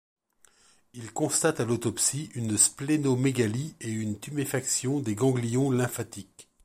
Il 0.95 1.13
constate 1.13 1.59
à 1.59 1.63
l'autopsie 1.63 2.31
une 2.33 2.57
splénomégalie 2.57 3.75
et 3.81 3.91
une 3.91 4.19
tuméfaction 4.19 4.99
des 4.99 5.13
ganglions 5.13 5.69
lymphatiques. 5.69 6.49